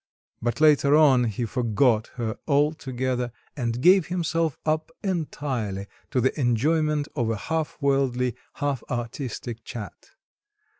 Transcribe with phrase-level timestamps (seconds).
[0.41, 7.07] But later on he forgot her altogether, and gave himself up entirely to the enjoyment
[7.15, 10.09] of a half worldly, half artistic chat.